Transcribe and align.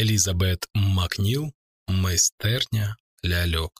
Елізабет 0.00 0.68
Макніл, 0.74 1.52
майстерня 1.88 2.96
ляльок. 3.24 3.72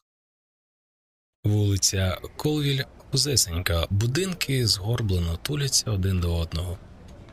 Вулиця 1.44 2.18
Колвіль 2.36 2.82
Узесенька. 3.12 3.86
Будинки 3.90 4.66
згорблено 4.66 5.36
туляться 5.36 5.90
один 5.90 6.20
до 6.20 6.36
одного. 6.36 6.78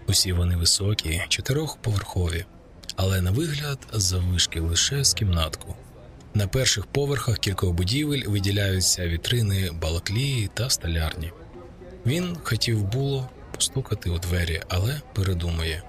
Усі 0.07 0.34
вони 0.34 0.55
високі, 0.55 1.21
чотирьохповерхові, 1.30 2.45
але 2.95 3.21
на 3.21 3.31
вигляд 3.31 3.88
заввишки 3.94 4.59
лише 4.59 5.04
з 5.04 5.14
кімнатку. 5.14 5.75
На 6.34 6.48
перших 6.48 6.86
поверхах 6.86 7.39
кількох 7.39 7.73
будівель 7.73 8.23
виділяються 8.27 9.08
вітрини 9.08 9.72
балаклії 9.72 10.50
та 10.53 10.70
столярні. 10.70 11.31
Він 12.05 12.38
хотів 12.44 12.84
було 12.84 13.30
постукати 13.55 14.09
у 14.09 14.20
двері, 14.20 14.61
але 14.70 15.02
передумує. 15.14 15.84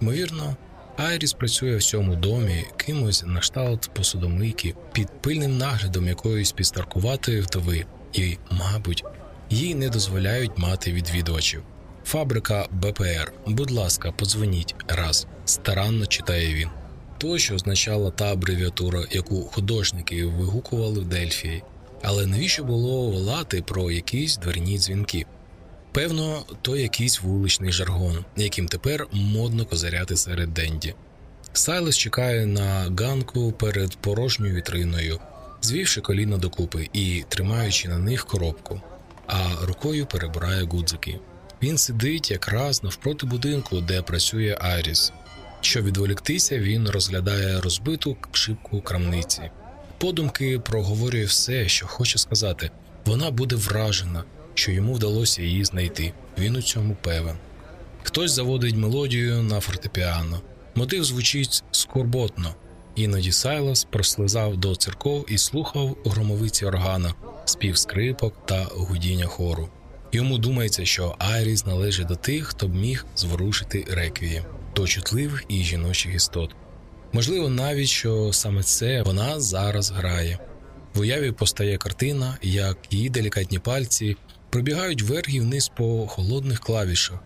Ймовірно, 0.00 0.56
Айріс 0.96 1.32
працює 1.32 1.76
в 1.76 1.82
цьому 1.82 2.16
домі 2.16 2.64
кимось 2.76 3.24
на 3.26 3.42
шталт 3.42 3.90
посудомийки 3.94 4.74
під 4.92 5.08
пильним 5.22 5.58
наглядом 5.58 6.06
якоїсь 6.06 6.52
підстаркуватої 6.52 7.40
вдови, 7.40 7.86
і, 8.12 8.36
мабуть, 8.50 9.04
їй 9.50 9.74
не 9.74 9.88
дозволяють 9.88 10.58
мати 10.58 10.92
відвідувачів. 10.92 11.62
Фабрика 12.04 12.66
БПР. 12.70 13.32
Будь 13.46 13.70
ласка, 13.70 14.12
подзвоніть 14.12 14.74
раз. 14.88 15.26
Старанно 15.44 16.06
читає 16.06 16.54
він. 16.54 16.68
То, 17.18 17.38
що 17.38 17.54
означала 17.54 18.10
та 18.10 18.32
абревіатура, 18.32 19.04
яку 19.10 19.42
художники 19.42 20.24
вигукували 20.24 21.00
в 21.00 21.04
Дельфії. 21.04 21.62
Але 22.02 22.26
навіщо 22.26 22.64
було 22.64 23.10
волати 23.10 23.62
про 23.62 23.90
якісь 23.90 24.36
дверні 24.36 24.78
дзвінки? 24.78 25.26
Певно, 25.96 26.44
то 26.62 26.76
якийсь 26.76 27.20
вуличний 27.20 27.72
жаргон, 27.72 28.24
яким 28.36 28.68
тепер 28.68 29.06
модно 29.12 29.66
козиряти 29.66 30.16
серед 30.16 30.54
денді. 30.54 30.94
Сайлес 31.52 31.98
чекає 31.98 32.46
на 32.46 32.96
ганку 32.98 33.52
перед 33.52 33.96
порожньою 33.96 34.54
вітриною, 34.54 35.20
звівши 35.62 36.00
коліна 36.00 36.38
докупи 36.38 36.88
і 36.92 37.24
тримаючи 37.28 37.88
на 37.88 37.98
них 37.98 38.26
коробку, 38.26 38.80
а 39.26 39.48
рукою 39.62 40.06
перебирає 40.06 40.62
гудзики. 40.62 41.18
Він 41.62 41.78
сидить 41.78 42.30
якраз 42.30 42.82
навпроти 42.82 43.26
будинку, 43.26 43.80
де 43.80 44.02
працює 44.02 44.58
Айріс. 44.60 45.12
Щоб 45.60 45.84
відволіктися, 45.84 46.58
він 46.58 46.88
розглядає 46.88 47.60
розбиту 47.60 48.16
шибку 48.32 48.80
крамниці. 48.80 49.50
Подумки 49.98 50.58
проговорює 50.58 51.24
все, 51.24 51.68
що 51.68 51.86
хоче 51.86 52.18
сказати. 52.18 52.70
Вона 53.04 53.30
буде 53.30 53.56
вражена, 53.56 54.24
що 54.58 54.72
йому 54.72 54.94
вдалося 54.94 55.42
її 55.42 55.64
знайти. 55.64 56.12
Він 56.38 56.56
у 56.56 56.62
цьому 56.62 56.96
певен. 57.02 57.36
Хтось 58.02 58.32
заводить 58.32 58.76
мелодію 58.76 59.42
на 59.42 59.60
фортепіано. 59.60 60.40
Мотив 60.74 61.04
звучить 61.04 61.64
скорботно. 61.70 62.54
Іноді 62.94 63.32
Сайлас 63.32 63.84
прослизав 63.84 64.56
до 64.56 64.76
церков 64.76 65.24
і 65.28 65.38
слухав 65.38 65.96
громовиці 66.04 66.66
органа, 66.66 67.14
спів 67.44 67.78
скрипок 67.78 68.46
та 68.46 68.64
гудіння 68.64 69.26
хору. 69.26 69.68
Йому 70.12 70.38
думається, 70.38 70.84
що 70.84 71.14
Айріс 71.18 71.66
належить 71.66 72.06
до 72.06 72.16
тих, 72.16 72.46
хто 72.46 72.68
б 72.68 72.74
міг 72.74 73.06
зворушити 73.16 73.84
реквієм, 73.90 74.44
до 74.76 74.86
чутливих 74.86 75.44
і 75.48 75.62
жіночих 75.62 76.14
істот. 76.14 76.54
Можливо, 77.12 77.48
навіть 77.48 77.88
що 77.88 78.32
саме 78.32 78.62
це 78.62 79.02
вона 79.02 79.40
зараз 79.40 79.90
грає. 79.90 80.38
В 80.94 81.00
уяві 81.00 81.32
постає 81.32 81.76
картина, 81.76 82.38
як 82.42 82.78
її 82.90 83.10
делікатні 83.10 83.58
пальці 83.58 84.16
пробігають 84.50 85.02
вверх 85.02 85.28
вниз 85.28 85.68
по 85.76 86.06
холодних 86.06 86.60
клавішах, 86.60 87.18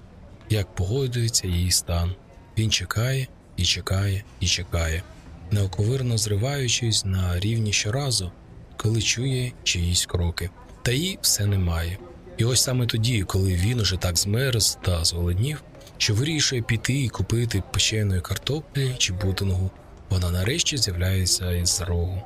як 0.51 0.75
погодується 0.75 1.47
її 1.47 1.71
стан. 1.71 2.15
Він 2.59 2.71
чекає 2.71 3.27
і 3.57 3.65
чекає 3.65 4.25
і 4.41 4.47
чекає, 4.47 5.03
неоковирно 5.51 6.19
зриваючись 6.19 7.05
на 7.05 7.41
рівні 7.41 7.73
щоразу, 7.73 8.33
коли 8.77 9.03
чує 9.03 9.53
чиїсь 9.63 10.07
кроки. 10.07 10.51
Та 10.83 10.93
їй 10.93 11.19
все 11.23 11.47
немає. 11.47 11.99
І 12.37 12.45
ось 12.45 12.63
саме 12.63 12.87
тоді, 12.87 13.23
коли 13.23 13.55
він 13.55 13.81
уже 13.81 13.97
так 13.97 14.19
змерз 14.19 14.79
та 14.83 15.05
зголоднів, 15.05 15.63
що 15.99 16.15
вирішує 16.15 16.63
піти 16.63 17.03
і 17.03 17.09
купити 17.09 17.63
печеної 17.73 18.21
картоплі 18.21 18.95
чи 18.99 19.13
бутингу, 19.13 19.71
вона 20.11 20.31
нарешті 20.31 20.77
з'являється 20.77 21.53
із 21.53 21.81
рогу. 21.81 22.23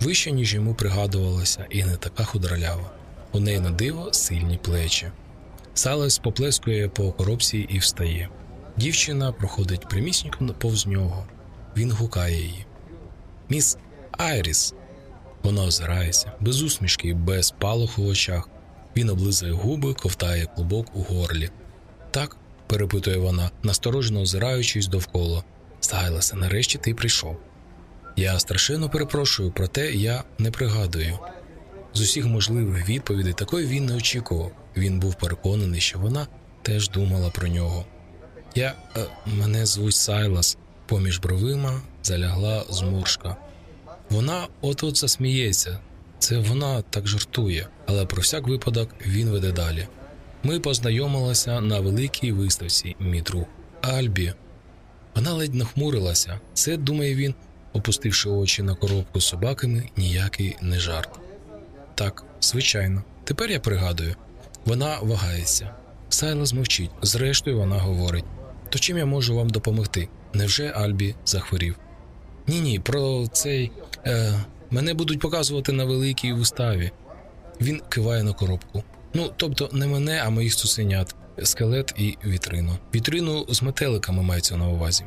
Вище, 0.00 0.32
ніж 0.32 0.54
йому 0.54 0.74
пригадувалося, 0.74 1.66
і 1.70 1.84
не 1.84 1.96
така 1.96 2.24
худралява. 2.24 2.90
У 3.36 3.40
неї 3.40 3.60
на 3.60 3.70
диво 3.70 4.12
сильні 4.12 4.58
плечі. 4.62 5.10
Салес 5.74 6.18
поплескує 6.18 6.88
по 6.88 7.12
коробці 7.12 7.58
і 7.58 7.78
встає. 7.78 8.28
Дівчина 8.76 9.32
проходить 9.32 9.88
прямісінько 9.88 10.46
повз 10.58 10.86
нього. 10.86 11.26
Він 11.76 11.92
гукає 11.92 12.36
її. 12.36 12.66
Міс 13.48 13.76
Айріс. 14.12 14.74
Вона 15.42 15.64
озирається, 15.64 16.32
без 16.40 16.62
усмішки, 16.62 17.14
без 17.14 17.50
палоху 17.50 18.02
в 18.02 18.06
очах. 18.06 18.48
Він 18.96 19.10
облизує 19.10 19.52
губи, 19.52 19.94
ковтає 19.94 20.46
клубок 20.46 20.86
у 20.96 21.02
горлі. 21.02 21.50
Так, 22.10 22.36
перепитує 22.66 23.16
вона, 23.16 23.50
насторожено 23.62 24.20
озираючись 24.20 24.86
довкола. 24.86 25.44
Сайласе, 25.80 26.36
нарешті 26.36 26.78
ти 26.78 26.94
прийшов. 26.94 27.36
Я 28.16 28.38
страшенно 28.38 28.90
перепрошую, 28.90 29.52
проте 29.52 29.92
я 29.92 30.24
не 30.38 30.50
пригадую. 30.50 31.18
З 31.96 32.00
усіх 32.00 32.26
можливих 32.26 32.88
відповідей 32.88 33.32
такої 33.32 33.66
він 33.66 33.86
не 33.86 33.94
очікував. 33.94 34.52
Він 34.76 35.00
був 35.00 35.14
переконаний, 35.14 35.80
що 35.80 35.98
вона 35.98 36.26
теж 36.62 36.90
думала 36.90 37.30
про 37.30 37.48
нього. 37.48 37.84
Я 38.54 38.74
е, 38.96 39.06
мене 39.26 39.66
звуть 39.66 39.94
Сайлас, 39.94 40.58
поміж 40.86 41.18
бровима 41.18 41.80
залягла 42.02 42.64
зморшка. 42.70 43.36
Вона 44.10 44.48
от-от 44.60 44.96
засміється, 44.96 45.80
це 46.18 46.38
вона 46.38 46.82
так 46.82 47.06
жартує, 47.06 47.68
але 47.86 48.06
про 48.06 48.22
всяк 48.22 48.48
випадок 48.48 48.90
він 49.06 49.28
веде 49.28 49.52
далі. 49.52 49.88
Ми 50.42 50.60
познайомилися 50.60 51.60
на 51.60 51.80
великій 51.80 52.32
виставці, 52.32 52.96
мій 53.00 53.20
друг 53.20 53.44
Альбі. 53.80 54.32
Вона 55.14 55.32
ледь 55.32 55.54
нахмурилася. 55.54 56.40
Це, 56.54 56.76
думає 56.76 57.14
він, 57.14 57.34
опустивши 57.72 58.28
очі 58.28 58.62
на 58.62 58.74
коробку 58.74 59.20
з 59.20 59.26
собаками, 59.26 59.88
ніякий 59.96 60.56
не 60.62 60.78
жарт. 60.78 61.20
Так, 61.96 62.24
звичайно, 62.40 63.02
тепер 63.24 63.50
я 63.50 63.60
пригадую, 63.60 64.16
вона 64.64 64.98
вагається. 65.02 65.74
Сайла 66.08 66.46
змовчить, 66.46 66.90
зрештою, 67.02 67.58
вона 67.58 67.78
говорить: 67.78 68.24
то 68.68 68.78
чим 68.78 68.98
я 68.98 69.06
можу 69.06 69.36
вам 69.36 69.50
допомогти? 69.50 70.08
Невже 70.34 70.70
Альбі 70.70 71.14
захворів? 71.24 71.76
Ні, 72.46 72.60
ні, 72.60 72.80
про 72.80 73.26
цей. 73.32 73.72
Е, 74.06 74.34
Мене 74.70 74.94
будуть 74.94 75.20
показувати 75.20 75.72
на 75.72 75.84
великій 75.84 76.32
виставі. 76.32 76.90
Він 77.60 77.82
киває 77.88 78.22
на 78.22 78.32
коробку. 78.32 78.84
Ну, 79.14 79.32
тобто, 79.36 79.68
не 79.72 79.86
мене, 79.86 80.22
а 80.26 80.30
моїх 80.30 80.56
цуценят, 80.56 81.14
скелет 81.42 81.94
і 81.98 82.18
вітрину. 82.26 82.78
Вітрину 82.94 83.46
з 83.48 83.62
метеликами 83.62 84.22
мається 84.22 84.56
на 84.56 84.68
увазі. 84.68 85.04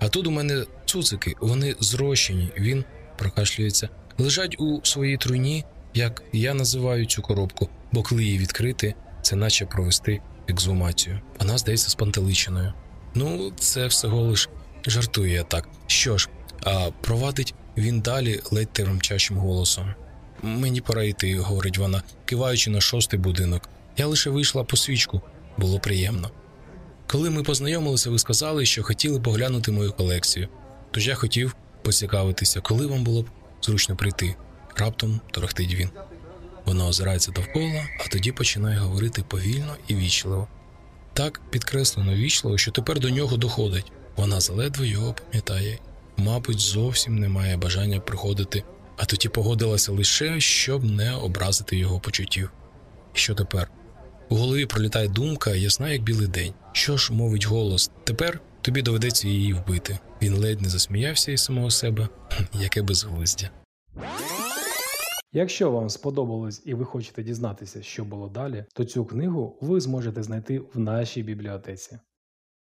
А 0.00 0.08
тут 0.08 0.26
у 0.26 0.30
мене 0.30 0.64
цуцики, 0.84 1.34
вони 1.40 1.76
зрощені, 1.80 2.52
він 2.58 2.84
прокашлюється, 3.18 3.88
лежать 4.18 4.56
у 4.60 4.80
своїй 4.82 5.16
труні, 5.16 5.64
як 5.94 6.22
я 6.32 6.54
називаю 6.54 7.06
цю 7.06 7.22
коробку, 7.22 7.68
бо 7.92 8.02
коли 8.02 8.24
її 8.24 8.38
відкрити, 8.38 8.94
це 9.22 9.36
наче 9.36 9.66
провести 9.66 10.20
екзумацію. 10.48 11.20
Вона 11.40 11.58
здається 11.58 11.90
спантеличеною. 11.90 12.72
Ну, 13.14 13.52
це 13.58 13.86
всього 13.86 14.20
лиш 14.20 14.48
жартує 14.86 15.44
так. 15.48 15.68
Що 15.86 16.18
ж, 16.18 16.28
а 16.62 16.90
провадить 17.00 17.54
він 17.76 18.00
далі 18.00 18.40
ледь 18.50 18.72
тремчачим 18.72 19.36
голосом. 19.36 19.94
Мені 20.42 20.80
пора 20.80 21.02
йти, 21.02 21.38
говорить 21.38 21.78
вона, 21.78 22.02
киваючи 22.24 22.70
на 22.70 22.80
шостий 22.80 23.18
будинок. 23.18 23.68
Я 23.96 24.06
лише 24.06 24.30
вийшла 24.30 24.64
по 24.64 24.76
свічку, 24.76 25.20
було 25.58 25.78
приємно. 25.78 26.30
Коли 27.06 27.30
ми 27.30 27.42
познайомилися, 27.42 28.10
ви 28.10 28.18
сказали, 28.18 28.66
що 28.66 28.82
хотіли 28.82 29.20
поглянути 29.20 29.72
мою 29.72 29.92
колекцію, 29.92 30.48
тож 30.90 31.08
я 31.08 31.14
хотів 31.14 31.56
поцікавитися, 31.82 32.60
коли 32.60 32.86
вам 32.86 33.04
було 33.04 33.22
б 33.22 33.26
зручно 33.62 33.96
прийти. 33.96 34.36
Раптом 34.76 35.20
торохтить 35.30 35.74
він. 35.74 35.90
Вона 36.64 36.86
озирається 36.86 37.32
довкола, 37.32 37.88
а 38.04 38.08
тоді 38.08 38.32
починає 38.32 38.78
говорити 38.78 39.24
повільно 39.28 39.76
і 39.88 39.94
вічливо. 39.94 40.48
Так 41.12 41.40
підкреслено 41.50 42.14
вічливо, 42.14 42.58
що 42.58 42.70
тепер 42.70 43.00
до 43.00 43.10
нього 43.10 43.36
доходить. 43.36 43.92
Вона 44.16 44.40
заледве 44.40 44.86
його 44.86 45.14
пам'ятає 45.14 45.78
мабуть, 46.16 46.60
зовсім 46.60 47.18
не 47.18 47.28
має 47.28 47.56
бажання 47.56 48.00
приходити, 48.00 48.62
а 48.96 49.04
тоді 49.04 49.28
погодилася 49.28 49.92
лише, 49.92 50.40
щоб 50.40 50.84
не 50.84 51.14
образити 51.14 51.76
його 51.76 52.00
почуттів. 52.00 52.50
Що 53.12 53.34
тепер? 53.34 53.70
У 54.28 54.36
голові 54.36 54.66
пролітає 54.66 55.08
думка, 55.08 55.54
ясна, 55.54 55.90
як 55.90 56.02
білий 56.02 56.26
день. 56.26 56.54
Що 56.72 56.96
ж, 56.96 57.12
мовить 57.12 57.46
голос, 57.46 57.90
тепер 58.04 58.40
тобі 58.62 58.82
доведеться 58.82 59.28
її 59.28 59.52
вбити. 59.52 59.98
Він 60.22 60.34
ледь 60.34 60.60
не 60.60 60.68
засміявся 60.68 61.32
із 61.32 61.44
самого 61.44 61.70
себе, 61.70 62.08
яке 62.54 62.82
безглуздя. 62.82 63.50
Якщо 65.36 65.70
вам 65.70 65.90
сподобалось 65.90 66.62
і 66.64 66.74
ви 66.74 66.84
хочете 66.84 67.22
дізнатися, 67.22 67.82
що 67.82 68.04
було 68.04 68.28
далі, 68.28 68.64
то 68.72 68.84
цю 68.84 69.04
книгу 69.04 69.58
ви 69.60 69.80
зможете 69.80 70.22
знайти 70.22 70.58
в 70.58 70.78
нашій 70.78 71.22
бібліотеці. 71.22 71.98